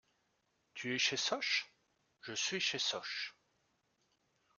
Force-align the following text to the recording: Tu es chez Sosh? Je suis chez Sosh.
Tu 0.75 0.93
es 0.95 0.99
chez 0.99 1.15
Sosh? 1.15 1.69
Je 2.21 2.33
suis 2.33 2.59
chez 2.59 2.79
Sosh. 2.79 3.35